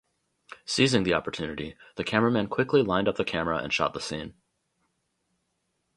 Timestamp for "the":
1.03-1.13, 1.95-2.03, 3.17-3.23, 3.93-4.01